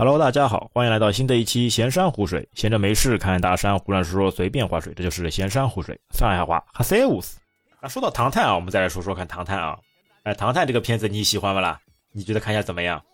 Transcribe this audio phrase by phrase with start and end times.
[0.00, 2.48] Hello，大家好，欢迎来到新的一期闲山湖水。
[2.54, 6.00] 闲着没事看大山，胡乱说说，随便划水，这就是闲山湖水。
[6.14, 7.38] 上海话哈塞乌斯。
[7.80, 9.78] 啊，说到唐探啊，我们再来说说看唐探啊。
[10.22, 11.78] 哎，唐探这个片子你喜欢不啦？
[12.12, 13.04] 你觉得看一下怎么样？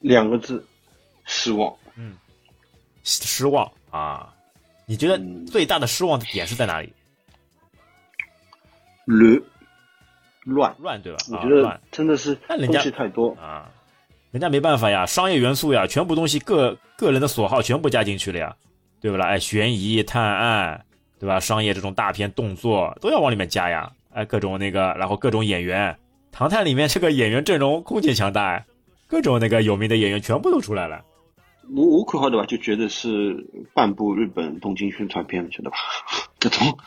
[0.00, 0.66] 两个字，
[1.24, 1.72] 失望。
[1.94, 2.16] 嗯，
[3.04, 4.34] 失望啊。
[4.86, 5.16] 你觉得
[5.46, 6.92] 最大的失望的点是在哪里？
[9.04, 9.40] 乱，
[10.46, 11.18] 乱乱对吧？
[11.30, 13.70] 我觉得真的是东西太多啊。
[14.32, 18.54] 人家没办法呀，商业元素呀，全部东西个个人的所好全部加进去了呀，
[19.00, 19.26] 对不啦？
[19.26, 20.84] 哎，悬疑探案，
[21.18, 21.40] 对吧？
[21.40, 25.92] 商业这种大片动作都要往里面加呀，哎，各种那个，然后各种演员，
[26.32, 28.64] 《唐探》里面这个演员阵容空前强大，
[29.06, 31.02] 各种那个有名的演员全部都出来了。
[31.74, 35.76] 我我可好的吧，就觉得是半部日本东京宣传片，晓得吧？
[36.38, 36.78] 各种。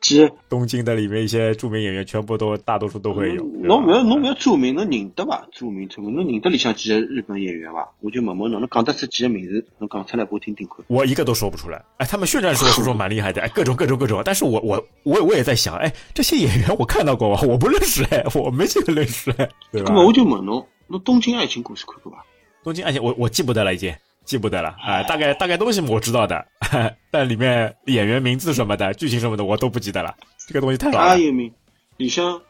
[0.00, 3.44] 即东京的里面一些著名演员，全部都大多数都会有。
[3.44, 5.46] 侬不要侬不要著名，侬认得吧？
[5.52, 7.88] 著名著名，侬认得里向几个日本演员吧？
[8.00, 9.66] 我就问问侬，侬讲得出几个名字？
[9.78, 10.76] 侬讲出来我听听看。
[10.86, 11.84] 我一个都说不出来。
[11.96, 14.22] 哎，他们宣传时候说说蛮厉害的，哎，各种各种各种。
[14.24, 17.40] 但是我我我我也在想，哎，这些演员我看到过吗？
[17.42, 19.88] 我不认识哎，我没几个认识哎， 对吧？
[19.88, 22.18] 那么我就问侬，侬东京爱情故事看过吧？
[22.62, 23.92] 东京爱情，我我记不得了，已经。
[24.28, 26.46] 记不得了啊，大概大概东西我知道的，
[27.10, 30.14] 但里面演员名字什么的、剧情什么的我都不记得了。
[30.46, 31.18] 这个东西太老了。
[31.18, 31.50] 有名，
[31.96, 32.34] 里向《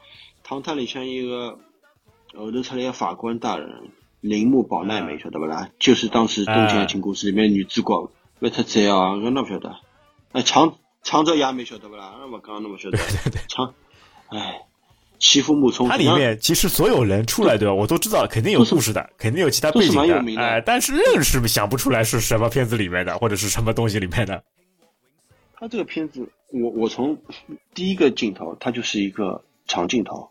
[0.43, 1.57] 唐探》里向一个
[2.35, 3.71] 后头出来个法官大人
[4.21, 5.71] 铃木保奈美，晓得不啦？
[5.79, 9.77] 就是当时《东京爱情故事》里面女主角，不出彩啊，我那不晓得。
[10.33, 12.17] 哎，长长泽雅美晓得不啦？
[12.19, 12.99] 那么刚刚那么晓得。
[12.99, 13.41] 对对对。
[13.47, 13.73] 长，
[14.31, 14.63] 哎。
[15.19, 17.75] 欺负木冲，它里面其实所有人出来对吧？
[17.75, 24.45] 我都知道，肯定有故事的，肯定有其他背景的，哎，但是硬是想不出来是什么片子里面的，或者是什么东西里面的。
[25.57, 27.19] 他这个片子，我我从
[27.75, 30.31] 第一个镜头，它就是一个长镜头，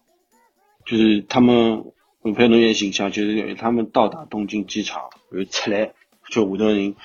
[0.86, 1.84] 就是他们
[2.22, 5.92] 我拍农业形象，就是他们到达东京机场，有出来，
[6.30, 6.96] 就五个人，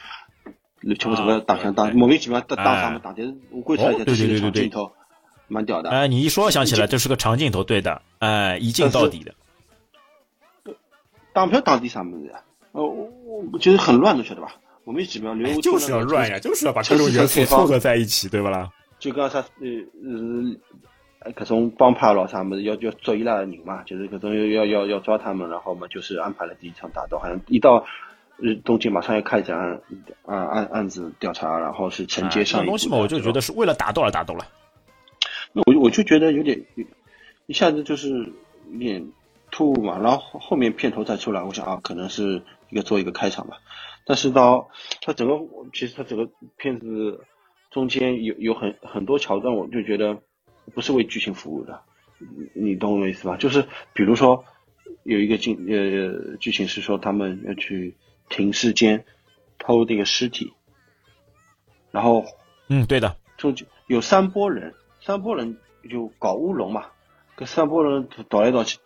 [1.01, 4.93] 全部什么打枪打，莫名其妙打打他们打，但是我观察一下，这是一个长镜头。
[5.53, 9.35] 蛮屌的，哎，你一说想起来，这是个长镜头，对的，哎，一镜到底的。
[11.35, 12.43] 打票打的啥么子呀？
[12.73, 12.89] 哦，
[13.53, 14.55] 我觉得很乱，的，晓得吧？
[14.85, 18.71] 我们几秒留，就是要乱呀，就是要把各种元素凑合在一起，对不啦？
[18.99, 19.67] 就讲啥呃
[21.21, 27.85] 呃，各种帮派咯啥么子，要要捉伊拉的人嘛，就是各种要要要抓他们，然后嘛，就是安排了第一场打斗，好像一到
[28.37, 29.59] 日东京马上要开展
[30.27, 34.45] 案案案子调查，然后是承接上东西嘛，我就觉得是为了打斗而打斗了。
[35.53, 36.65] 那我我就觉得有点，
[37.47, 38.33] 一下子就是
[38.71, 39.13] 有点
[39.51, 43.59] 突兀嘛，然后后面片头再出来，我想啊，可能是一个做一个开场吧。
[44.07, 44.71] 但是到
[45.03, 45.35] 它整个，
[45.75, 47.21] 其实它整个片子
[47.71, 50.23] 中间有有很很多桥段，我就觉得
[50.75, 51.83] 不是为剧情服务的，
[52.55, 53.37] 你懂我意思吧？
[53.37, 53.63] 就是
[53.93, 54.45] 比如说
[55.03, 57.95] 有一个镜呃剧情是说他们要去
[58.31, 59.05] 停尸间
[59.59, 60.53] 偷那个尸体，
[61.91, 62.25] 然后
[62.69, 64.73] 嗯对的，中间有三波人。
[65.05, 65.57] 三波人
[65.91, 66.87] 就搞乌龙嘛，
[67.35, 68.79] 跟三波人倒来倒去，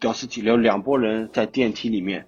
[0.00, 2.26] 屌丝体，然后两拨人在电梯里面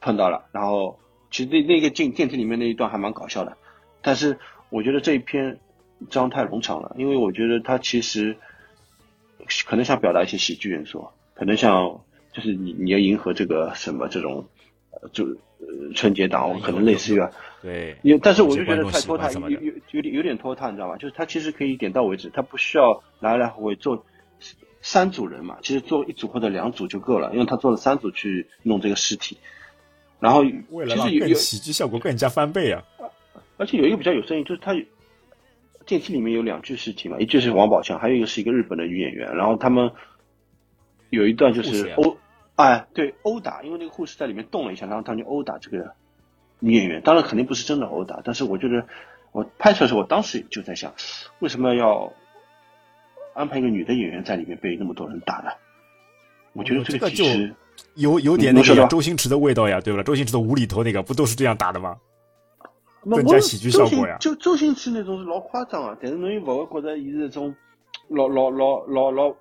[0.00, 0.98] 碰到了，然后
[1.30, 3.56] 其实那那个进电梯里面那一段还蛮搞笑的，
[4.02, 4.38] 但是
[4.70, 5.60] 我觉得这一篇
[6.10, 8.36] 章太冗长了，因为我觉得他其实
[9.66, 12.00] 可能想表达一些喜剧元素，可能像
[12.32, 14.48] 就是你你要迎合这个什么这种
[15.12, 15.28] 就
[15.94, 17.20] 春节档，可能类似于。
[17.20, 17.30] 啊
[17.62, 20.96] 对，有，但是我就觉得太拖沓，有有有点有点拖沓，你知道吗？
[20.96, 24.04] 就是他其实可以点到为止，他不需要来来回回做
[24.82, 29.38] 三组人嘛，其实做一组或者两组就够了，因为他做了三组去弄这个尸体，
[30.18, 30.40] 然后
[30.70, 32.82] 为了让更喜剧效果更加翻倍啊！
[33.56, 34.74] 而且有一个比较有声音，就是他
[35.86, 39.92] 电梯里面有两具尸体嘛，一具是王宝强，还有一个是一个日本的女演员，然后他们
[41.10, 42.16] 有一段就是殴，
[42.56, 45.94] 哎，对，殴打，因为那个护士在里面动了一下，然后他就殴打这个。
[46.60, 48.86] 女演员当然肯定不是真的殴打，但是我觉得
[49.34, 50.94] 我拍出来的时候，我当时就在想，
[51.40, 52.12] 为什么要
[53.34, 55.50] 安排一个女的演员在里面被那么多人打呢？
[56.52, 57.24] 我觉得这个就
[57.96, 60.04] 有有点那个周星驰的味道呀，对吧？
[60.04, 61.96] 周星驰的无厘头那个不都是这样打的吗？
[63.02, 64.16] 更加喜剧效果呀。
[64.20, 67.56] 就周星驰那种是老夸张啊，但是侬又不会觉得伊是那种
[68.06, 69.34] 老老老老老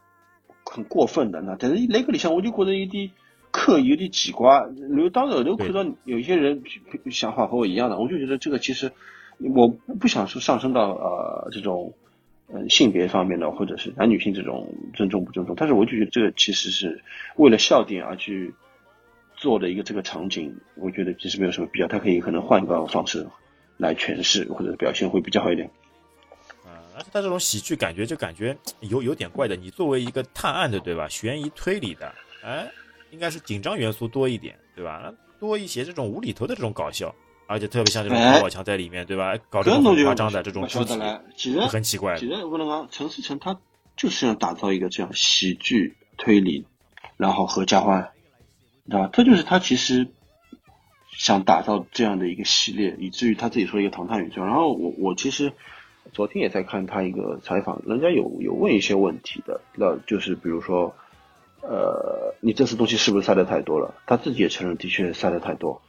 [0.65, 3.11] 很过分的那，但是那个里向我就觉得有点。
[3.51, 4.49] 刻意有点奇怪，
[4.89, 6.63] 然后当时后头看到有一些人
[7.11, 8.91] 想法和我一样的，我就觉得这个其实
[9.39, 9.67] 我
[9.99, 11.93] 不想说上升到呃这种
[12.47, 17.03] 呃性别方面的，或者是男女性这种尊重不尊重，但是我就觉得这个其实是
[17.35, 18.53] 为了笑点而去
[19.35, 23.27] 做的一个这个场景，我觉得其实没有什么必要，他可以可能换一个方式
[23.77, 25.69] 来诠释或者表现会比较好一点。
[26.65, 32.13] 啊，而且他这种喜剧感觉就感觉有有点怪的，你作为一个探案的对吧，悬疑推理的，
[32.43, 32.69] 哎。
[33.11, 35.13] 应该是紧张元素多一点，对吧？
[35.39, 37.13] 多一些这种无厘头的这种搞笑，
[37.47, 39.35] 而且特别像这种王宝强在里面，对吧？
[39.49, 42.17] 搞这种很夸张的这种肢体，很奇怪。
[42.17, 43.59] 其实我能讲，陈思诚他
[43.95, 46.65] 就是想打造一个这样喜剧推理，
[47.17, 48.11] 然后合家欢，
[48.85, 49.09] 知道吧？
[49.13, 50.07] 这就是他其实
[51.11, 54.43] 想打造这样的一个系列，以至于他自己说一个唐探宇宙。
[54.43, 55.53] 然后我我其实
[56.11, 60.95] 昨天也在看他一个采访，人家有有问一些问题的，那就是比如说。
[61.65, 63.95] 呃，你这次东西是不是塞的太多了？
[64.05, 65.81] 他自己也承认，的确塞的太多。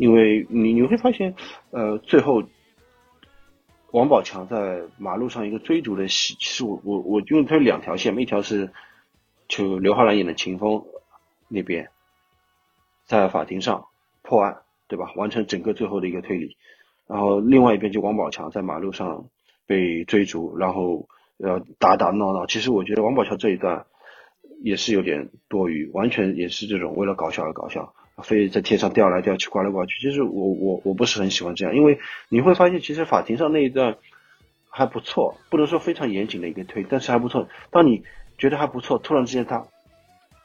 [0.00, 1.34] 因为你你会发现，
[1.72, 2.42] 呃，最后
[3.90, 8.70] 王宝强在马路上一个追逐的戏，其实我我我因为他有两条线，一条是
[9.46, 10.82] 就刘昊然演的秦风
[11.48, 11.90] 那边
[13.04, 13.88] 在法庭上
[14.22, 15.12] 破案，对吧？
[15.16, 16.56] 完成整个最后的一个推理，
[17.06, 19.26] 然后另外一边就王宝强在马路上
[19.66, 21.06] 被追逐，然后
[21.36, 22.46] 呃打打闹闹。
[22.46, 23.84] 其实我觉得王宝强这一段。
[24.62, 30.00] 也是有点多余，完全也是这种为了搞笑而搞笑，非在天上掉来掉去、刮来刮去。
[30.00, 33.96] 其实我我我不是很喜欢这样，因为你会发现，其实法庭上那一段
[34.68, 37.48] 还不错，不能说非常严谨的一个推，但是还不错。
[37.70, 38.02] 当你
[38.38, 39.66] 觉得还不错，突然之间他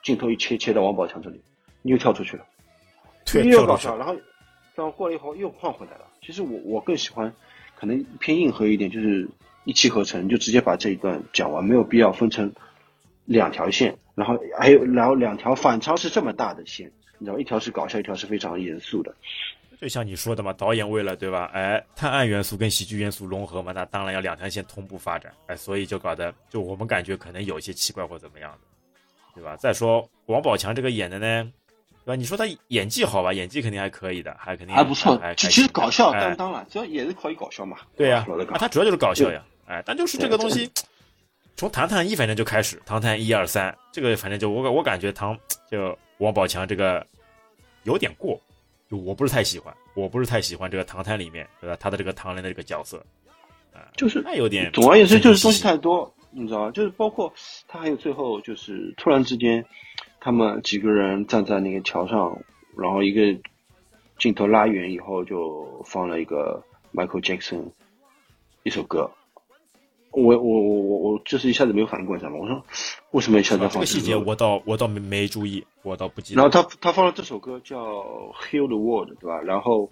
[0.03, 1.41] 镜头一切切到王宝强这里，
[1.81, 2.45] 你又跳出去了，
[3.43, 4.13] 又搞笑，然后
[4.75, 6.05] 然后过了一会儿又换回来了。
[6.21, 7.33] 其实我我更喜欢
[7.75, 9.27] 可能偏硬核一点，就是
[9.63, 12.53] 一气呵成，就直接把这一段讲完，没有必要分成
[13.25, 13.97] 两条线。
[14.15, 19.13] 然后还有，然后两条反差是这么大的线，你知道，一条是搞笑，一条是非常严肃的。
[19.81, 21.51] 就像你说的嘛，导演为了对吧？
[21.53, 25.33] 哎，探案元素跟喜剧元素融合嘛，那当然要两条线同步发展。
[25.47, 28.59] 哎，所以就搞得就我们感觉可能有一些奇怪或怎么样的，
[29.35, 29.55] 对吧？
[29.57, 31.51] 再说王宝强这个演的呢，
[32.05, 32.15] 对吧？
[32.15, 33.33] 你说他演技好吧？
[33.33, 35.21] 演技肯定还可以的，还肯定还不错。
[35.35, 37.77] 其实搞笑担当了，主要也是可以搞笑嘛。
[37.97, 39.43] 对呀，啊他主要就是搞笑呀。
[39.67, 40.71] 哎，但就是这个东西。
[41.57, 45.37] 从《唐探一》反正就开始，《唐探一二三》这个反正就我我感觉唐
[45.71, 47.05] 就王宝强这个
[47.83, 48.39] 有点过，
[48.89, 51.75] 就我不是太喜欢，我不是太喜欢这个《唐探》里面对吧？
[51.79, 52.97] 他的这个唐人的这个角色，
[53.73, 54.71] 啊，就是那有点。
[54.71, 56.71] 总而言之，就是东西太多，你知道吗？
[56.71, 57.33] 就是包括
[57.67, 59.65] 他还有最后就是突然之间，
[60.19, 62.41] 他们几个人站在那个桥上，
[62.77, 63.39] 然后一个
[64.17, 66.63] 镜头拉远以后就放了一个
[66.93, 67.71] Michael Jackson
[68.63, 69.11] 一首歌。
[70.15, 72.65] 我我我我我就是一下子没有反应过来嘛，我说
[73.11, 74.15] 为什么一下子放这个细节？
[74.15, 76.41] 我倒我倒没没注意，我倒不记得。
[76.41, 77.83] 然后他他放了这首歌叫
[78.33, 79.41] 《Heal the World》，对吧？
[79.41, 79.91] 然后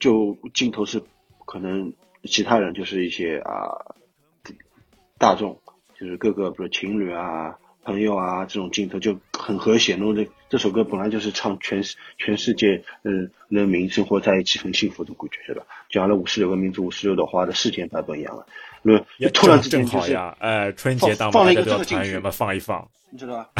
[0.00, 1.02] 就镜头是
[1.44, 1.92] 可能
[2.24, 3.94] 其他人就是一些啊
[5.18, 5.60] 大众，
[5.98, 7.58] 就是各个比如情侣啊。
[7.84, 9.96] 朋友啊，这种镜头就很和谐。
[9.96, 11.82] 那这这首歌本来就是唱全
[12.18, 15.64] 全世界嗯人民生活在一起很幸福的感觉，是吧？
[15.88, 18.46] 讲了五十六个民族五十六朵花的世间版本一样了。
[18.82, 23.50] 那突然之间就是呃，春节档放了一个这个团圆嘛，放一放，你知道吧？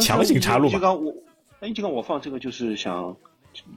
[0.00, 0.72] 强行插入嘛。
[0.72, 1.12] 就刚我，
[1.60, 3.16] 哎，就刚我放这个就是想，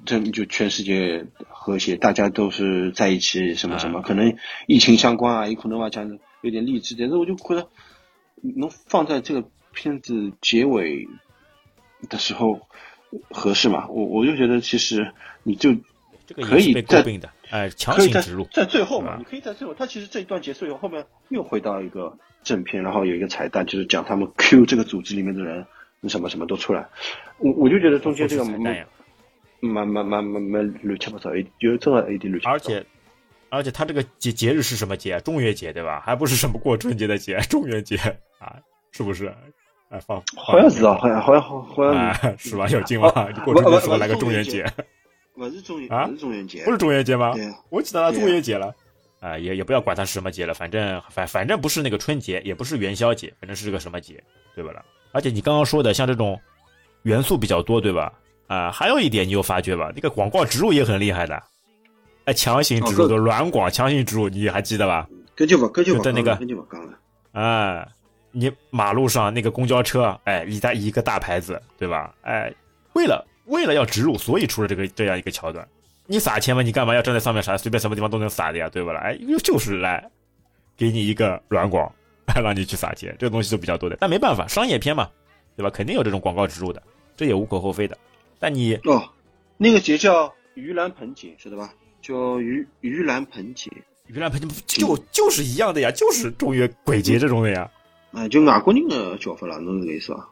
[0.05, 4.35] 这就全世界和谐，大家都是在一起，什么什么，可能
[4.67, 7.67] 疫情相关啊，也可能话，讲有点励志，但是我就觉得
[8.41, 9.43] 能放在这个。
[9.71, 11.07] 片子结尾
[12.09, 12.59] 的时候
[13.29, 13.87] 合适嘛？
[13.87, 15.75] 我我就觉得其实你就
[16.41, 17.03] 可以在
[17.49, 19.73] 哎强行植入在最后嘛，你可以在最后。
[19.73, 25.65] 他其实这一段结束以后，后面又回到一个正片，然后有一个彩蛋，就是讲他们 Q 这个组织里面的人
[26.07, 26.87] 什么什么都出来。
[27.37, 32.53] 我我就觉得中间这个蛮蛮蛮蛮蛮乱七八糟，有真的有点乱七八糟。
[32.53, 32.85] 而且
[33.49, 35.19] 而且他这个节节日是什么节？
[35.21, 36.01] 中元节对吧？
[36.05, 37.95] 还不是什么过春节的节，中元节
[38.37, 38.55] 啊，
[38.91, 39.33] 是不是？
[39.89, 42.67] 哎，放好像是啊，好像好像好好像 是吧？
[42.67, 43.11] 有劲吗？
[43.35, 44.63] 你过春节时候来个中元节，
[45.39, 46.05] 不是中元啊？
[46.05, 47.33] 不是中元节，不是中元节吗？
[47.33, 48.75] 对，我记得他中元节了。
[49.21, 54.23] 啊，也也不要管它是什么节了，反正反反正不是那个春节，也不是元宵节，反正是个什么节，
[54.55, 54.83] 对吧了？
[55.11, 56.39] 而且你刚刚说的像这种
[57.03, 58.13] 元素比较多，对吧？
[58.47, 59.91] 啊，还有一点你有发觉吧？
[59.95, 61.41] 那个广告植入也很厉害的，
[62.25, 65.07] 哎，强行植入的软广，强行植入，你还记得吧？
[65.35, 66.93] 根据吧，根据吧，在那个根据吧，刚了，
[67.31, 67.87] 哎。
[68.31, 72.13] 你马路上那个公交车，哎，一大一个大牌子，对吧？
[72.21, 72.53] 哎，
[72.93, 75.67] 为了为了要植入，所以出了这个这样一个桥段。
[76.07, 77.55] 你撒钱嘛，你干嘛要站在上面撒？
[77.55, 79.01] 随便什么地方都能撒的呀，对不啦？
[79.01, 80.09] 哎，就是来
[80.75, 81.91] 给你一个软广，
[82.41, 83.97] 让你去撒钱，这个东西就比较多的。
[83.99, 85.07] 但没办法，商业片嘛，
[85.55, 85.69] 对吧？
[85.69, 86.81] 肯定有这种广告植入的，
[87.15, 87.95] 这也无可厚非的。
[88.39, 89.07] 但你哦，
[89.57, 91.73] 那个节叫盂兰盆节，知道吧？
[92.01, 93.69] 叫盂盂兰盆节，
[94.11, 97.69] 盂兰盆节就就是一样的呀，就是中元鬼节这种的呀。
[98.13, 100.27] 哎，就外国人的叫法啦，侬是个意思吧？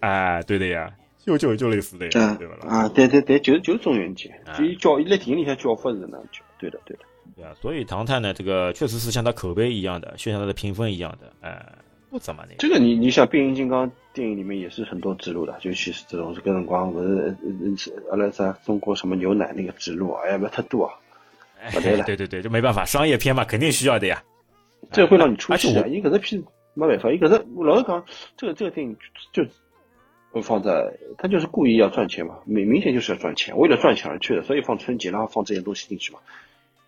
[0.00, 0.90] 哎，对的呀，
[1.24, 2.56] 就就就类似的呀，对吧？
[2.68, 7.02] 啊，对对对，就是就是中元节，就叫伊在电影里向叫法是那叫，对的对的。
[7.34, 11.66] 对啊，所以《唐探》呢，这个确实是像他口碑一样的，就像他的评分一样的，哎，
[12.10, 12.54] 不怎么的。
[12.58, 17.34] 这个你你想变形金刚电影里面也是很多植入的，尤其是这种各种光，不是
[18.10, 20.94] 阿拉啥中国什么牛奶那个植入，哎呀，不要太多啊。
[21.72, 24.22] 对对对对，就没办法，商业片嘛，肯定需要的呀。
[24.92, 25.86] 这会让你出戏啊！
[25.86, 28.04] 一个这片没办法，一个这老实讲，
[28.36, 28.94] 这个这个电影
[29.32, 29.42] 就
[30.42, 36.18] 放在他就是故意要赚钱嘛，明明显就是要赚钱，为了赚钱而去的，所以放春节，然后放这些东西进去嘛。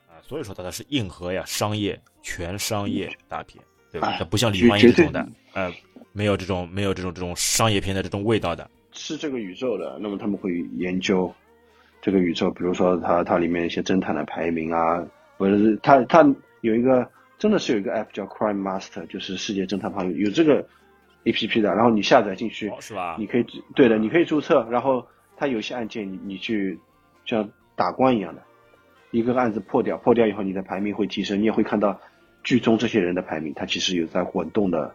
[0.08, 4.16] 啊，所以说它的是硬核呀，商业全商业大片，对吧？
[4.18, 5.72] 它不像李焕英这种的，呃，
[6.12, 8.68] 没有这种没有这种这种商业片的这种味道的。
[8.92, 11.32] 是这个宇宙的，那么他们会研究。
[12.02, 15.04] 这个宇宙，比如说它它里面一些侦探的排名啊，
[15.38, 16.24] 或者是它它
[16.60, 17.04] 有一个
[17.36, 20.64] 真的是有一个 app 叫 Crime Master，就是世界侦探排名有这个
[21.26, 23.16] A P P 的，然后你下载进去，是吧？
[23.18, 25.06] 你可以对的，你可以注册，然后
[25.36, 26.78] 它有些案件你你去
[27.26, 28.42] 像打官一样的，
[29.10, 32.00] 一个个案子破掉，破掉以后你的排名会提升，你也会看到
[32.42, 34.94] 剧中这些人的排名，它其实有在滚动的。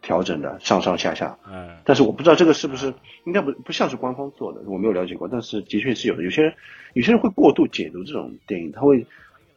[0.00, 2.94] 调整的上上下下，嗯，但是我不知道这个是不是
[3.26, 6.22] 应该不不像是官方做的，我没有了解过，但是的确是有的。
[6.22, 6.54] 有些人
[6.94, 9.06] 有些人会过度解读这种电影，他会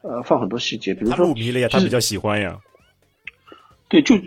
[0.02, 2.60] 呃放很多细节，比如说入迷了呀，他比较喜欢呀。
[3.88, 4.18] 对，就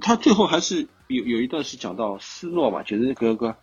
[0.00, 3.56] 他最后还是有有一段是讲到斯诺嘛，就是那个个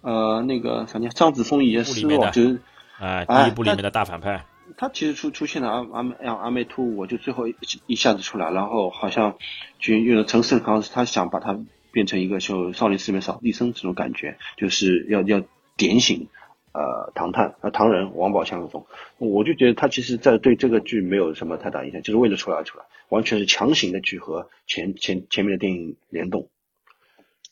[0.00, 2.60] 呃那个啥呢张子枫演斯诺，就是
[2.98, 4.44] 啊第一部里面的大反派。
[4.76, 7.54] 他其实出出现了阿阿美阿美兔，我就最后一
[7.86, 9.36] 一下子出来，然后好像
[9.78, 11.58] 就用了陈胜康，他想把他
[11.92, 15.42] 变成一个就少林寺里面扫地僧这种感觉，就是要要
[15.76, 16.28] 点醒
[16.72, 18.86] 呃唐探呃唐人王宝强那种，
[19.18, 26.48] 我就觉得他其实在对这个剧没有什么太大影响，就是为了出来而出来，完全是强行的去和前前前面的电影联动，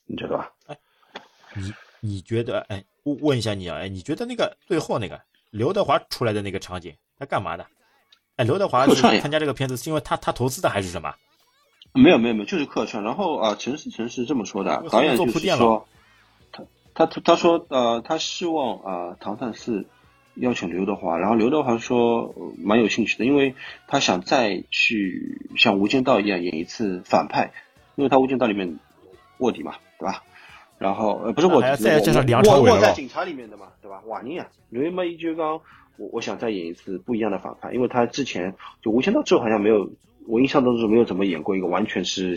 [0.06, 0.50] 你觉得吧？
[0.66, 0.76] 哎，
[1.54, 6.94] 你你觉得哎问问一下你啊，哎你觉得那个最后那个刘德华出来的那个场景？
[7.18, 7.66] 他干嘛的？
[8.37, 11.14] 哎，刘德华参加这个片子是因为他他投资的还是什么？
[11.94, 13.04] 没有没有没有，就是客串。
[13.04, 15.87] 然后啊，陈思诚是这么说的，导演就是说，
[16.94, 19.87] 他他他说呃，他希望啊，唐探四
[20.37, 23.54] 邀请刘德华，然后刘德华说蛮有兴趣的，因为
[23.87, 27.52] 他想再去像《无间道》一样演一次反派，
[27.97, 28.78] 因为他《无间道》里面
[29.37, 30.23] 卧底嘛，对吧？
[30.78, 31.68] 然后呃不是卧底，
[32.49, 34.02] 卧卧在警察里面的嘛，对吧？
[34.06, 35.61] 瓦尼啊，刘嘛一就刚。
[35.99, 39.88] 我我想再演一次不一样的反派，因为他之前就无间道之后好像没有，
[40.26, 42.35] 我印象当中没有怎么演过一个完全是，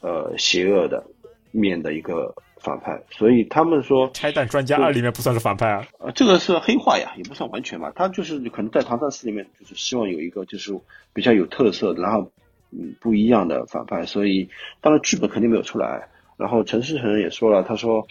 [0.00, 1.04] 呃，邪恶的
[1.52, 10.72] 面的一个反派，所以他们说拆弹专家二里面不算是反派啊，呃，这个是黑化呀，也不算完全吧，他就是可能在唐探四里面就是希望有一个就是
[11.12, 12.32] 比较有特色，然后
[12.72, 14.48] 嗯不一样的反派，所以
[14.80, 16.08] 当然剧本肯定没有出来，
[16.40, 18.06] 然后陈思诚也说了，他说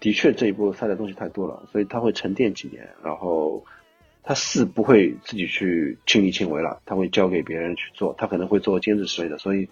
[0.00, 3.64] 的确这一部塞的东西太多了，所以他会沉淀几年，然后。
[4.24, 9.66] 他四不会自己去亲力亲为了，他会交给别人去做，他可能会做兼职之类的，所以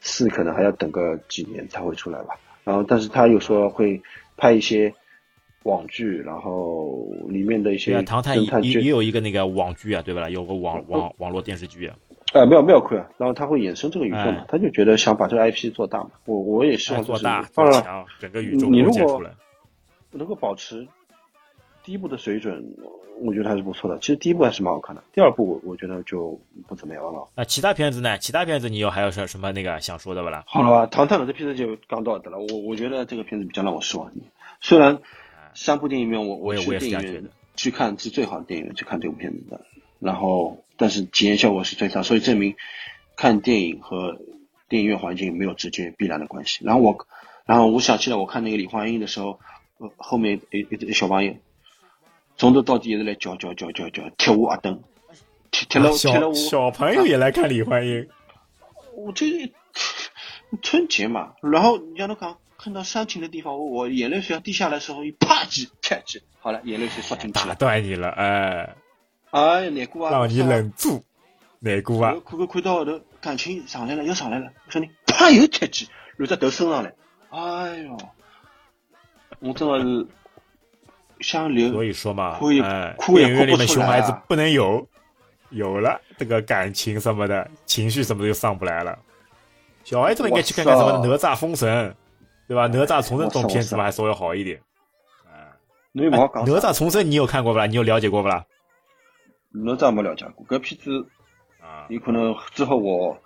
[0.00, 2.38] 四可能还要等个几年才会出来吧。
[2.62, 4.00] 然后，但是他又说会
[4.36, 4.94] 拍一些
[5.64, 10.30] 网剧，然后里面的一些唐探也也有一个那个网剧啊，对吧？
[10.30, 11.96] 有个网网网络电视剧啊。
[12.38, 13.08] 呃，没有没有亏啊。
[13.18, 14.44] 然后他会衍生这个宇宙嘛？
[14.48, 16.10] 他就觉得想把这个 IP 做大嘛。
[16.24, 19.22] 我我也希望做大，做强整个宇宙你如果
[20.12, 20.86] 能够保持
[21.82, 22.64] 第一部的水准。
[23.20, 27.26] 我觉得还是不错的，其实第一部还是蛮好看的，第二部我觉得就不怎么样了。
[27.34, 28.16] 那其他片子呢？
[28.18, 30.44] 其他片子你有还有什什么那个想说的不啦？
[30.46, 32.38] 好了吧，唐探的这片子就刚到的了。
[32.38, 34.08] 我我觉得这个片子比较让我失望。
[34.60, 35.00] 虽然
[35.52, 37.24] 三部电影里面我我去电影院
[37.56, 39.60] 去看是最好的电影院去看这部片子的，
[39.98, 42.56] 然后但是体验效果是最差，所以证明
[43.16, 44.16] 看电影和
[44.68, 46.60] 电影院环境没有直接必然的关系。
[46.64, 47.06] 然后我
[47.44, 49.40] 然后我想起来我看那个李焕英的时候，
[49.78, 51.34] 呃后面一一小朋友。
[52.36, 54.80] 从头到底一直来叫叫叫叫叫踢我阿登，
[55.50, 56.34] 踢踢了踢了我。
[56.34, 58.08] 小朋友也来看李焕英。
[58.94, 59.52] 我这
[60.62, 67.46] 春节嘛，然后你让他看看到煽情的地方，我我眼泪水要滴下来的时候，一啪叽啪叽，好了，眼泪水刷进去了。
[67.46, 68.76] 打断你了，哎。
[69.30, 70.12] 哎呀，难过啊！
[70.12, 71.04] 让你忍住，
[71.60, 72.14] 难过啊！
[72.26, 76.92] 看看看到后头感情上来了，又上来了，我说你啪又踢起，又在头升上来，
[77.30, 77.96] 哎哟，
[79.40, 80.06] 我真的是。
[81.20, 84.86] 想流，所以说嘛，哎，电影院里面熊孩子不能有，
[85.50, 88.96] 有了这个感情什么的，情绪什么的就上不来了。
[89.82, 91.92] 小孩子们应该去看看什么哪吒封神，
[92.46, 92.68] 对吧？
[92.68, 94.60] 哪吒重生这种片子嘛，还稍微好一点。
[95.26, 95.44] 哎，
[95.90, 97.66] 哪吒重生你有看过不啦？
[97.66, 98.44] 你有了解过不啦？
[99.64, 101.06] 哪吒没了解过，这片子
[101.60, 103.16] 啊，有可能之后我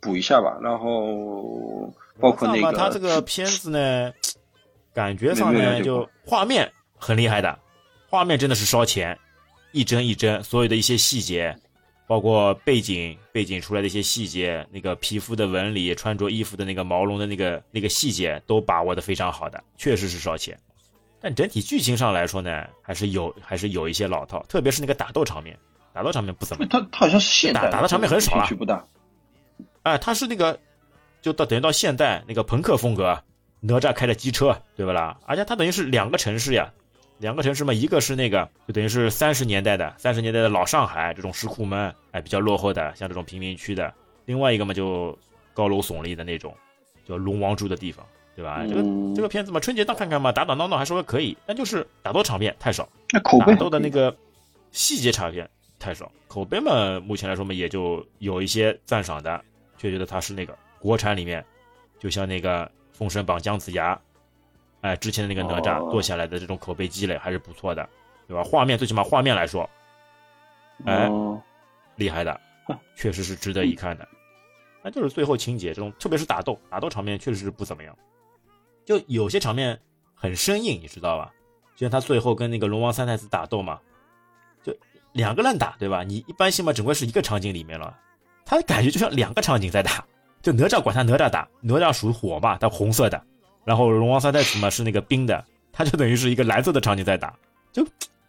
[0.00, 0.58] 补一下吧。
[0.62, 4.12] 然后包括那个，他这个片子呢，
[4.92, 6.70] 感觉上呢就画面。
[6.96, 7.58] 很厉害的，
[8.08, 9.18] 画面真的是烧钱，
[9.72, 11.54] 一帧一帧，所有的一些细节，
[12.06, 20.58] 包括背景背景出来的一些细节，那个皮肤的纹理、穿着衣服的那个毛绒的那个那个细节都把握的非常好的，确实是烧钱。
[21.24, 25.58] 但整体剧情上来说呢，还是有还是有一些老套，特别是那个打斗场面，
[25.94, 26.66] 打斗场面不怎么。
[26.66, 28.84] 他他好像是现代打的场面很少了，不大。
[29.84, 30.60] 哎，他是那个
[31.22, 33.18] 就到等于到现代那个朋克风格，
[33.60, 35.16] 哪吒开的机车，对不啦？
[35.24, 36.70] 而且他等于是两个城市呀。
[37.16, 43.88] 两个城市嘛，一个是那个，就等于是三十年代的三十年代的老上海这种石库门，哎，比较落后的，像这种贫民区的；
[44.26, 45.18] 另外一个嘛，就
[45.54, 46.54] 高楼耸立的那种，
[47.08, 48.04] 叫龙王住的地方，
[48.36, 48.64] 对吧？
[48.66, 48.82] 这个
[49.14, 52.88] 这个片子嘛，春节档看看嘛，打打闹闹还稍微可以，但就是打斗场面太少，
[53.40, 54.14] 打斗的那个
[54.72, 55.48] 细节场面
[55.78, 59.42] 太少，口碑嘛，目前来说嘛，也就有一些赞赏的，
[59.78, 61.44] 却觉得它是那个国产里面，
[61.98, 63.98] 就像那个《封神榜》姜子牙。
[64.80, 67.88] 哎，之前的那个哪吒做下来的这种口碑积累还是不错的，
[68.28, 68.44] 对吧？
[68.44, 69.70] 画面最起码画面来说，
[70.84, 71.08] 哎，
[71.96, 72.38] 厉害的，
[72.94, 74.06] 确实是值得一看的。
[74.82, 77.96] 那就是最后情节这种，特别是打斗，打斗场面确实是不怎么样，
[78.84, 79.78] 就有些场面
[80.14, 81.32] 很生硬，你知道吧？
[81.74, 83.80] 就像他最后跟那个龙王三太子打斗嘛，
[84.62, 84.76] 就
[85.12, 86.02] 两个人打，对吧？
[86.02, 87.96] 你一般性嘛，整个是一个场景里面了，
[88.44, 90.04] 他感觉就像两个场景在打。
[90.42, 93.18] 就哪吒管他哪吒打，哪吒属于火嘛，他红色的。
[93.64, 97.34] 然后龙王三太子嘛是那个冰的，他就等于是一个蓝色的场景在打，
[97.72, 97.82] 就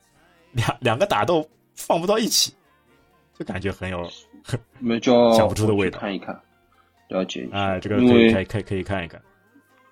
[0.54, 1.46] 两两个打斗
[1.76, 2.54] 放不到一起，
[3.38, 4.10] 就感觉很有
[4.80, 6.00] 没叫想不出的味道。
[6.00, 6.34] 看一看，
[7.10, 7.58] 了解一下。
[7.58, 9.22] 哎，这个可以可以可以看一看。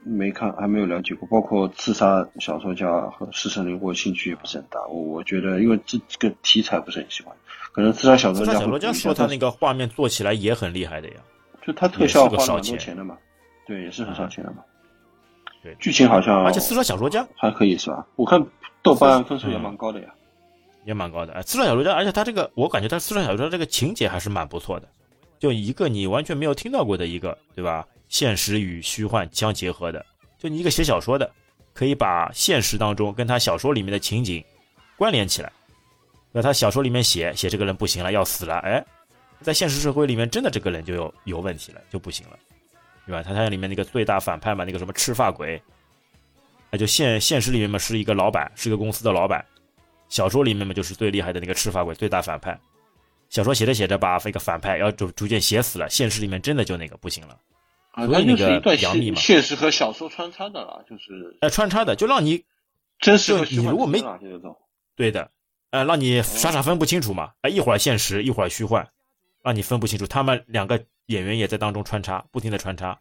[0.05, 1.27] 没看，还没有了解过。
[1.27, 4.79] 包括刺杀小说家和师神灵，我兴趣也不是很大。
[4.87, 7.35] 我我觉得，因为这这个题材不是很喜欢。
[7.71, 11.15] 可能刺杀小说家，小说家说他那个画面做起来也很厉害的呀，
[11.65, 13.17] 就他特效花很多钱的嘛，
[13.65, 14.57] 对，也是很烧钱的嘛。
[15.63, 18.05] 对，剧情好像，而且刺杀小说家还可以是吧？
[18.15, 18.45] 我看
[18.81, 20.09] 豆瓣分数也蛮高的呀，
[20.83, 21.33] 也蛮高的。
[21.33, 24.87] 哎，刺杀小说家，而且他这个，我感觉他刺杀小说家这个情节还是蛮不错的，
[25.39, 27.87] 就一个你完全没有听到过的一个，对吧？
[28.13, 30.05] 现实与虚幻相结合的，
[30.37, 31.27] 就你一个写小说的，
[31.73, 34.45] 可以把现实当中跟他小说里面的情景
[34.95, 35.51] 关联起来。
[36.31, 38.85] 那他小说里面写写这个人不行了，要死了，哎，
[39.41, 42.37] 在现实社会里面真的这个人就有有问题了，就不行了。
[43.07, 43.23] 对吧？
[43.23, 45.59] 他他里面那个最大反派嘛，那个什么赤发鬼，
[46.69, 49.43] 那就现现实里面嘛是一个老板，是一个公司的老板。
[50.07, 52.55] 小说里面嘛就是最厉害的那个赤发鬼，最大反派。
[53.31, 57.35] 小说写着写着把那个反派要逐逐渐写死了，现实里面真的就那个不行了。
[57.93, 62.43] 啊，那个杨幂嘛，现实和小说穿插的了，就是呃穿插的，就让你
[62.99, 64.03] 真实和你如果没
[64.95, 65.31] 对的，
[65.71, 68.87] 呃，让你傻傻分不清楚嘛，哎，一会儿现实，一会儿虚幻，
[69.41, 70.83] 让你分不清楚他们两个。
[71.07, 72.97] 演员也在当中穿插，不停的穿插，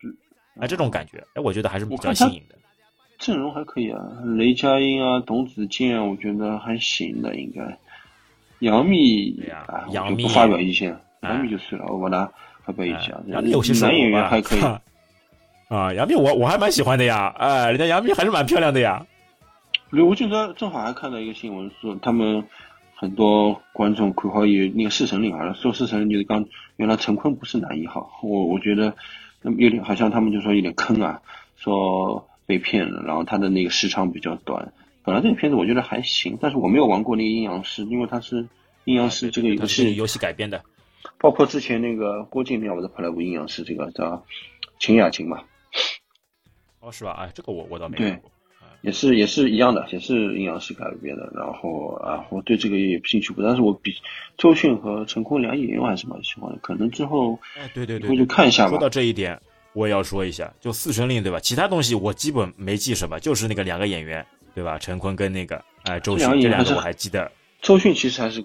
[0.61, 2.59] 哎，这种感觉，哎，我觉得还是比较新颖的。
[3.17, 4.01] 阵容还可以啊，
[4.37, 7.79] 雷佳音啊，董子健，我觉得还行的，应该。
[8.59, 12.09] 杨幂，啊，杨幂不发表意见，杨幂就算了，我把
[12.65, 13.15] 她发表意见。
[13.27, 14.61] 杨幂有些男演员还可以。
[15.69, 19.07] 啊，杨幂我我还蛮喜欢的呀，哎，人家杨幂还是蛮漂亮的呀。
[19.91, 22.45] 我记得正好还看到一个新闻，说他们。
[22.95, 26.47] 很多观众看好有那个《侍神令》啊，说《侍神令》就是刚
[26.77, 28.95] 原来陈坤不是男一号，我我觉得
[29.41, 31.21] 那么有点好像他们就说有点坑啊，
[31.57, 34.73] 说被骗了，然后他的那个时长比较短。
[35.03, 38.47] 本来这个片子我觉得还行，但是我没有玩过那个阴阳师，因为它是
[38.85, 40.63] 阴阳师这个游戏游戏改编的，
[41.19, 44.25] 包括之前那个郭敬明我都拍了部阴阳师，这个叫
[44.79, 45.43] 秦雅琴嘛。
[46.81, 47.13] 哦，是吧？
[47.13, 48.31] 哎，这个我我倒没看过。
[48.81, 51.33] 也是也是一样的，也是阴阳师改编的。
[51.37, 53.95] 然后啊，我对这个也兴趣不，但是我比
[54.37, 56.59] 周迅和陈坤两演员我还是蛮喜欢的。
[56.61, 58.71] 可能之后哎，对对对，就看一下吧。
[58.71, 59.41] 说到这一点，
[59.73, 61.39] 我也要说一下，就《四神令》对吧？
[61.39, 64.77] 其他东西我基本没记什么，就是那个两个演员对吧？
[64.81, 67.31] 陈坤跟那个哎周迅这两个我还记得。
[67.61, 68.45] 周迅其实还是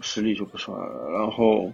[0.00, 0.76] 实力就不错，
[1.12, 1.72] 然后。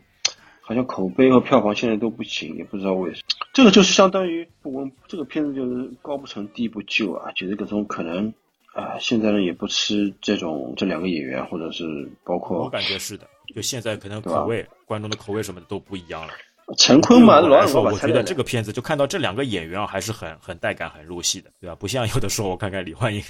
[0.64, 3.22] 好像口碑和票房现在都不行，也不知道为什么。
[3.52, 8.32] 这个就是相当于不温，这个片子就是高不成低不就啊，就是各种可能
[8.72, 16.32] 啊，现在人也不吃这种这两个演员，或者是包括我感觉是的，就现在可能口味观众的口味什么的都不一样了。
[16.78, 21.74] 陈坤嘛，老说，我觉得这个片子就看到这两个演员啊，还是很很带感、很入戏的，对吧？
[21.74, 23.22] 不像有的时候我看看李焕英，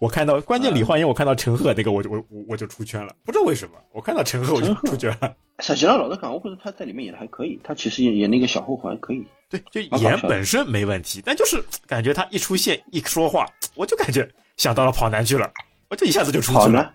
[0.00, 5.32] 我看到关键李焕英，我看到陈赫那个，我就我我就出圈了，不知道为什么，我看到陈赫我就出圈了。
[5.60, 9.24] 实际上，老实讲，我觉得他在里面演的还可以，他其实演演那个小后还可以。
[9.50, 15.50] 对，就演本身没问题，但就是感觉他一出现一说话，我就感觉想到了跑男去了，
[15.88, 16.64] 我就一下子就出去了。
[16.64, 16.94] 跑男，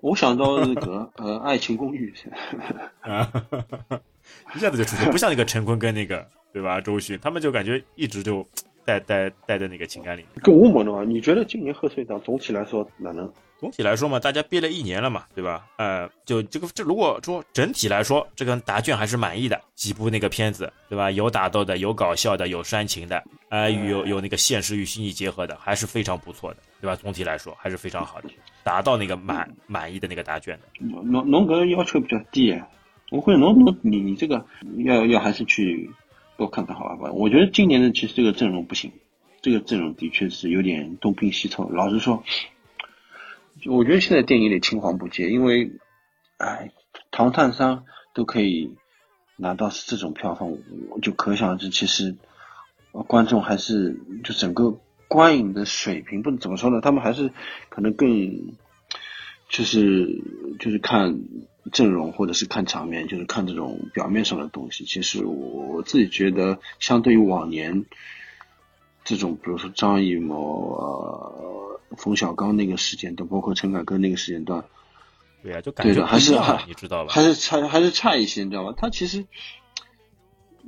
[0.00, 2.14] 我想到那个呃，《爱情公寓》。
[4.54, 6.80] 一下子就出去，不像那个陈坤跟那个 对吧？
[6.80, 8.46] 周迅，他们就感觉一直就
[8.84, 10.24] 带带带在那个情感里。
[10.42, 13.30] 跟吴某的话，你觉得今年贺岁档总体来说哪能？
[13.58, 15.64] 总体来说嘛，大家憋了一年了嘛，对吧？
[15.76, 21.12] 呃，就这个这如果说整体来说，这个答卷还是满意的，几部那个片子，对吧？
[21.12, 26.96] 有打斗的，有搞笑的，有煽情的，呃，有有那个现实与虚拟结合的，还是非常不错的，对吧？
[26.96, 28.28] 总体来说还是非常好的，
[28.64, 30.84] 达到那个满满意的那个答卷的。
[30.84, 32.60] 侬侬个要求比较低，
[33.12, 34.46] 我会侬侬你你这个
[34.84, 35.90] 要要还是去
[36.36, 37.12] 多看看好吧？
[37.12, 38.90] 我觉得今年的其实这个阵容不行，
[39.42, 41.68] 这个阵容的确是有点东拼西凑。
[41.68, 42.24] 老实说。
[43.66, 45.70] 我觉得现在电影里青黄不接，因为，
[46.38, 46.70] 哎，
[47.12, 47.76] 《唐探三》
[48.12, 48.74] 都可以
[49.36, 50.56] 拿到这种票房，
[50.90, 52.16] 我就可想而知，其实
[53.06, 56.80] 观众还是就整个观影的水平，不能怎么说呢？
[56.80, 57.30] 他们还是
[57.68, 58.08] 可能更
[59.52, 60.20] 就是
[60.58, 61.20] 就是看
[61.70, 64.84] 阵容，或者是看场面，就是看这种表面上的东西。
[64.84, 67.84] 其实我自己觉得，相对于往年
[69.04, 71.78] 这种，比如说张艺谋啊。
[71.94, 74.64] 冯小刚那个时间段，包括陈凯歌那个时间段，
[75.42, 76.32] 对啊，就感觉还是
[76.66, 77.12] 你知道吧？
[77.12, 78.72] 还是差还是差一些，你知道吧？
[78.74, 79.26] 他其实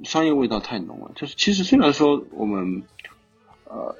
[0.02, 1.12] 商业味道太浓了。
[1.16, 2.82] 就是其实虽然说我们
[3.64, 3.96] 呃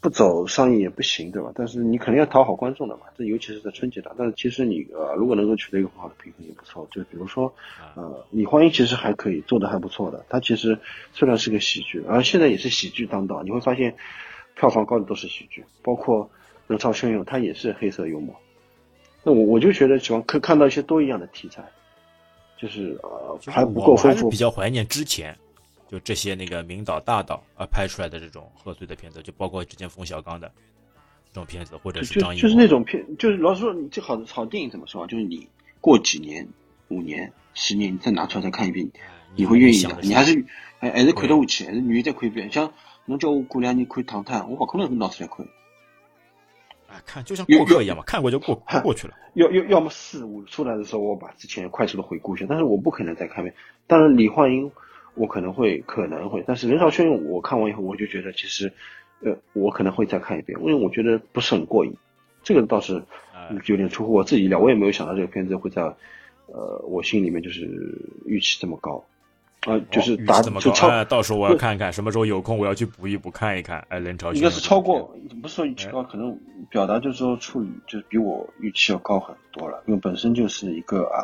[0.00, 1.52] 不走商业也不行，对吧？
[1.54, 3.02] 但是你肯定要讨好观众的嘛。
[3.16, 4.14] 这尤其是在春节档。
[4.16, 6.88] 但是其实你呃如果能够取得一个很好的平衡也不错。
[6.90, 7.52] 就比如说
[7.94, 10.24] 呃李焕英其实还可以做的还不错的。
[10.28, 10.78] 他其实
[11.12, 13.42] 虽然是个喜剧，而现在也是喜剧当道。
[13.42, 13.94] 你会发现
[14.56, 16.30] 票房高的都是喜剧，包括。
[16.66, 18.32] 人潮汹涌，它也是黑色幽默。
[19.24, 21.64] 那我我就觉得喜欢看看到一些多一样的题材，
[22.56, 24.30] 就是呃还不够丰富。
[24.30, 25.36] 比较怀念之前
[25.90, 30.48] 就这些那个名导大导啊拍出来的这种贺岁的片子，就包括之前冯小刚的
[31.32, 35.06] 这种片子，或者是张艺就是那种片，就是老实说，你这好的好电影怎么说啊？
[35.08, 35.48] 就是你
[35.80, 36.46] 过几年、
[36.90, 38.88] 五年、十年，你再拿出来再看一遍，
[39.34, 39.98] 你会愿意的。
[40.02, 40.44] 你还是
[40.78, 42.52] 还还是看得下去，还是愿意再看一遍。
[42.52, 42.72] 像
[43.06, 45.44] 侬叫我过两年看《唐探》，我不可能拿出来看。
[47.06, 49.14] 看就像过客一样嘛，看过就过 过去了。
[49.34, 53.52] 要要要么四五出来的时候，我把之前快速的回顾一下，但是我不可能再看遍。
[53.88, 54.70] 但是，李焕英
[55.14, 58.72] 我可能会可能会，但是人潮汹涌我看完以后，我就觉得其实，
[59.22, 61.94] 呃，我可能会再看一遍，因为我觉得不是很过瘾。
[62.42, 63.02] 这个倒是
[63.66, 65.82] 有点出乎我自己意料，我也没有想到这个片子会在
[66.46, 67.68] 呃我心里面就是
[68.24, 69.04] 预期这么高。
[69.66, 73.84] 啊，就是打就超，到时候我要看看什么时候有空，我要去补一补看一看。
[73.90, 76.34] 哎，人潮应该是超过，不是说预期高，可能
[76.70, 81.20] 表达就是说处理就是比我预期要高很多了，因为本身就是一个啊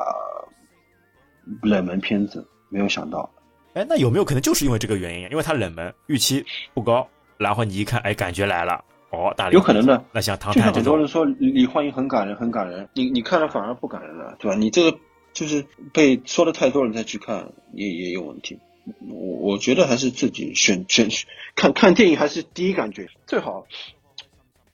[1.63, 3.31] 冷门片子，没有想到。
[3.77, 5.29] 哎，那有没有可能就是因为这个原因？
[5.31, 10.03] 因为它冷门，预期不高，然后你一看，哎，感觉来了，哦，大有可能的。
[10.13, 14.57] 那像唐探很多人说李焕英很感人，很感人，你你看了反而不感人了，对吧？
[14.57, 14.99] 你这个。
[15.37, 15.63] 就是
[15.93, 18.59] 被说的太多人再去看也也有问题，
[19.07, 21.07] 我我觉得还是自己选选
[21.55, 23.67] 看看电影还是第一感觉最好，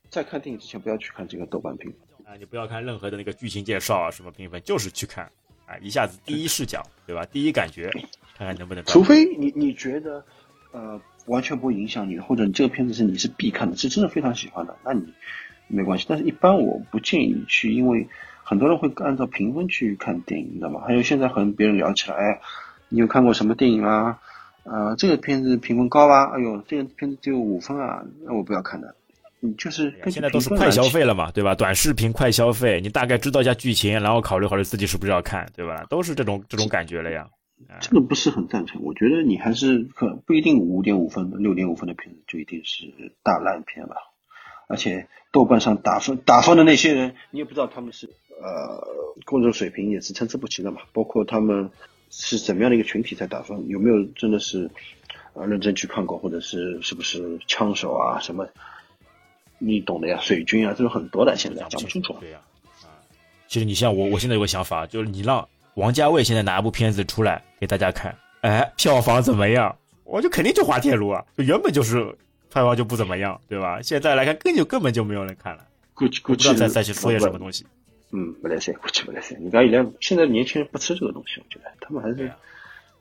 [0.08, 5.24] 在看电影之前不要去看这个豆瓣评分啊，你不要看任何的那个剧情介绍啊什么评分，就是去看
[5.66, 7.26] 啊一下子第一视角对吧？
[7.32, 7.90] 第一感觉
[8.36, 8.84] 看看能不能。
[8.84, 10.24] 除非你你觉得
[10.72, 15.12] 呃完全不会影响你，或者你这个片子是你是必看的，是真的非常喜欢的，那你
[15.68, 16.06] 没关系。
[16.08, 18.08] 但是一般我不建议去，因为。
[18.44, 20.82] 很多人会按照评分去看电影，你知道吗？
[20.84, 22.40] 还有现在和别人聊起来，哎，
[22.88, 24.18] 你有看过什么电影啊？
[24.64, 26.28] 呃，这个片子评分高啊？
[26.34, 28.94] 哎呦，这个片子只有五分啊，那我不要看的。
[29.38, 31.54] 你就是现在都是快消费了嘛，对吧？
[31.54, 35.86] 短视频快消费，你大概知道一下剧情，然后考虑考虑自己是不是要看，对吧？
[35.88, 37.26] 都是这种这种感觉了呀。
[37.80, 43.96] 这个不是很赞成，我觉得你还是可不一定五点五分、六点五分的片子就一定是大烂片吧。
[44.68, 48.10] 而且豆瓣上打分打分的那些人，你也不知道他们是。
[48.44, 48.82] 呃，
[49.24, 51.70] 工作水平也是参差不齐的嘛，包括他们
[52.10, 54.68] 是怎么样的一个群体在打分，有没有真的是
[55.34, 58.48] 呃认真去看过，或者是是不是枪手啊什么，
[59.58, 62.16] 你懂的呀，水军啊，这种很多的，现在讲不清楚。
[62.18, 62.40] 对呀，
[62.82, 62.98] 啊，
[63.46, 69.74] 其实你像我，我现在有个想法，就是你让王家卫现在拿一部片子出来给大家看，哎，票房怎么样？
[70.04, 72.04] 我就肯定就滑铁卢啊，就原本就是
[72.50, 73.80] 票房就不怎么样，对吧？
[73.80, 77.64] 现在来看，根就根本就没有人看了，估计估计再再去说些什么东西。
[78.10, 79.34] 嗯，不来塞，过去不来塞。
[79.40, 82.30] 你看现在，现在年轻人不吃这个东西，我觉得他们还是。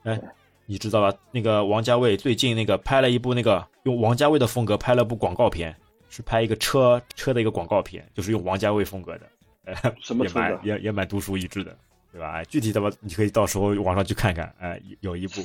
[0.04, 0.18] 哎，
[0.66, 1.18] 你知道吧？
[1.32, 5.76] 那个王家卫最近那个拍了一部那个用王家卫的风格拍了部广告片，
[6.10, 9.28] 是拍一个车车的一个广告片，就是用王家卫风格的。
[9.66, 11.78] 呃，什么也蛮也也蛮独树一帜的，
[12.12, 12.44] 对吧？
[12.46, 14.54] 具体的吧，你可以到时候网上去看看。
[14.60, 15.42] 哎，有一部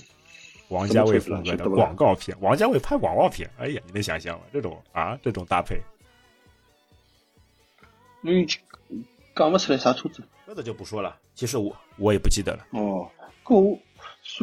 [0.68, 4.44] 王家卫风格的广告片，王家卫拍广告片，哎呀，你能想象吗？
[4.52, 5.80] 这种啊，这种搭配。
[8.22, 8.46] 嗯。
[9.38, 11.14] 讲不出来啥车子，车子就不说了。
[11.34, 12.66] 其实我我也不记得了。
[12.70, 13.06] 哦，
[13.44, 13.78] 我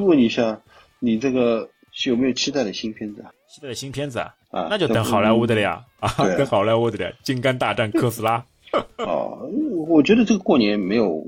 [0.05, 0.61] 问一下，
[0.99, 1.67] 你这个
[2.05, 3.31] 有没有期待的新片子啊？
[3.49, 4.35] 期待的新片子啊？
[4.51, 5.83] 啊，那就等好莱坞的了呀。
[6.01, 8.45] 呀，啊，等好莱坞的了，金刚大战哥斯拉。
[8.99, 9.49] 哦，
[9.87, 11.25] 我觉得这个过年没有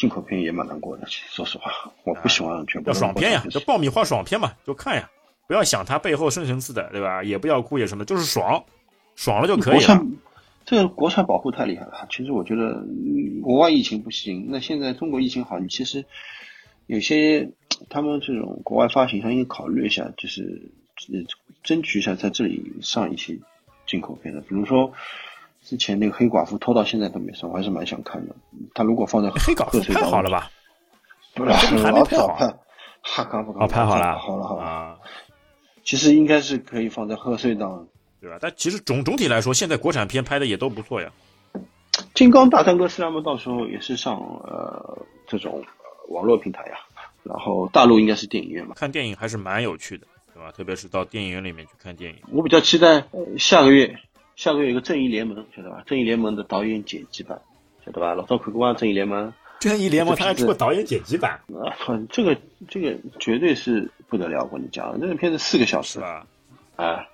[0.00, 1.06] 进口片也蛮难过的。
[1.06, 1.70] 说实话，
[2.04, 5.10] 我不喜欢全部要爽片呀，就爆米花爽片嘛，就看呀，
[5.46, 7.22] 不要想它背后深层次的，对吧？
[7.22, 8.64] 也不要哭也什么，就是爽，
[9.14, 10.00] 爽了就可以了。
[10.64, 12.08] 这个国产保护太厉害了。
[12.10, 12.82] 其实我觉得
[13.42, 16.02] 国外疫情不行，那现在中国疫情好，你其实
[16.86, 17.50] 有些
[17.90, 20.72] 他们这种国外发行商应该考虑一下，就是
[21.62, 23.38] 争取一下在这里上一些
[23.86, 24.90] 进口片的，比如说。
[25.70, 28.34] 之前那个黑寡妇拖到现在都没上，我还是蛮想看的。
[28.74, 30.50] 他如果放在黑寡妇拍好了吧？
[31.32, 32.26] 不是，还没拍好。
[33.02, 34.96] 哈刚不刚拍好了，好了好了啊。
[35.84, 37.86] 其实应该是可以放在贺岁档，
[38.20, 38.36] 对吧？
[38.40, 41.08] 但其实总总体来说，现在国产片拍的也都不错呀。
[42.14, 45.62] 金刚大战哥斯拉嘛，到时候也是上呃这种
[46.08, 46.72] 网络平台呀。
[47.22, 48.74] 然后大陆应该是电影院嘛。
[48.74, 50.50] 看电影还是蛮有趣的，对吧？
[50.50, 52.18] 特别是到电影院里面去看电影。
[52.32, 53.04] 我比较期待
[53.38, 53.94] 下个月。
[54.40, 55.82] 下个月有个《正义联盟》，晓得吧？
[55.86, 57.38] 《正义联盟》的导演剪辑版，
[57.84, 58.14] 晓得吧？
[58.14, 59.28] 老赵看过啊，《正义联盟》。
[59.58, 61.76] 正义联盟他还出过导演剪辑版啊！
[62.10, 62.34] 这个
[62.66, 66.26] 这个绝对是不得了，我跟你讲，那个片子四个小时啊！
[66.76, 67.04] 啊，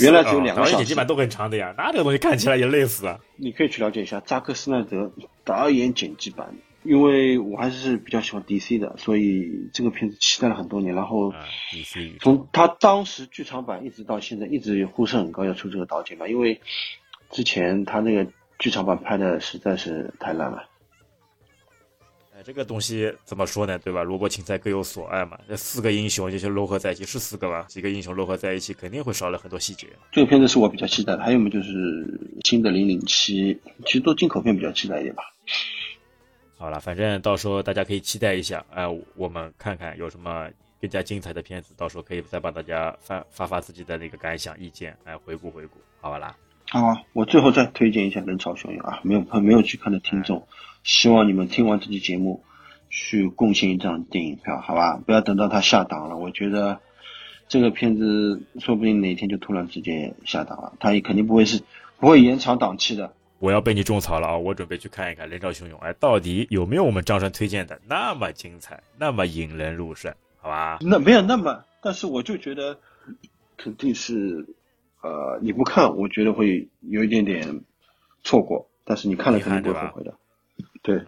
[0.00, 3.20] 原来只有两个导演剪辑版都很长的呀，那这个东西看起来也累死啊！
[3.36, 5.12] 你可以去了解一下扎克·斯奈德
[5.44, 6.52] 导演剪辑版。
[6.84, 10.94] 因为我还是比较喜欢 DC 的，所以这个片子期待了很多年。
[10.94, 11.32] 然后
[12.20, 16.60] 从他当时剧场版一直到现在，一直呼声很高要出这个导剪嘛，因为
[17.30, 20.68] 之前他那个剧场版拍的实在是太烂了。
[22.36, 23.78] 哎，这个东西怎么说呢？
[23.78, 24.02] 对吧？
[24.02, 25.38] 萝卜青菜各有所爱嘛。
[25.48, 27.64] 这四个英雄这些糅合在一起是四个吧？
[27.68, 29.86] 几个英雄糅合在一起，肯定会少了很多细节。
[30.10, 31.22] 这个片子是我比较期待的。
[31.22, 31.70] 还有么就是
[32.44, 35.22] 新的零零七，其实做进口片比较期待一点吧。
[36.56, 38.84] 好了，反正到时候大家可以期待一下，哎，
[39.16, 40.48] 我们看看有什么
[40.80, 46.36] 更加精彩的片子，到时候可以再帮大家发发发自己的那个感想、意见，来回顾回顾，好吧啦？
[46.70, 50.46] 好啊，我最后再推荐一下《人潮汹涌》啊，没有没有去看的听众，
[50.82, 52.42] 希望你们听完这期节目
[52.88, 54.96] 去贡献一张电影票，好吧？
[55.04, 56.80] 不要等到它下档了，我觉得
[57.48, 61.62] 这个片子说不定哪天就突然直接下档了，它也肯定不会是
[61.98, 63.12] 不会延长档期的。
[63.44, 64.38] 我要被你种草了啊！
[64.38, 70.14] 我准备去看一看《人潮汹涌》，哎，到底有没有我们张山推荐的那么精彩，那么引人入胜？
[70.38, 70.78] 好吧？
[70.80, 72.78] 那没有那么，但是我就觉得
[73.58, 74.46] 肯定是，
[75.02, 77.60] 呃，你不看，我觉得会有一点点
[78.22, 80.14] 错过，但是你看了肯定不会后悔的。
[80.80, 81.02] 对。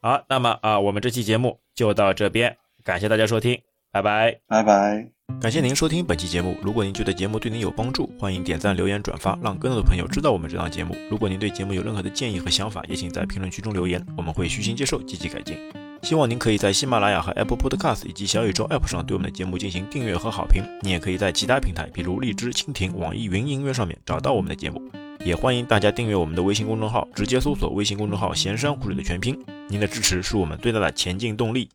[0.00, 3.60] 好，那么啊，我们这期节目就到这边，感谢大家收听，
[3.92, 5.19] 拜拜，拜拜。
[5.38, 6.56] 感谢您收听本期节目。
[6.62, 10.96] 如果您觉得节目对您有帮助，欢迎点赞、留言、转发，让更多的朋友知道我们这档节目。
[11.10, 15.58] 如果您对节目有任何的建议和想法，也请在评论区中留言，我们会虚心接受，积极改进。
[16.02, 20.62] 希望您可以在喜马拉雅和 Apple Podcast 以及小宇宙 App 上对我们的节目进行订阅和好评。
[20.80, 24.82] 你也可以在其他平台，比如荔枝、蜻蜓、网易云音乐上面找到我们的节目。
[25.22, 29.38] 也欢迎大家订阅我们的微信公众号，直接搜索微信公众号“闲山湖水”的全拼。
[29.68, 31.68] 您的支持是我们最大的前进动力。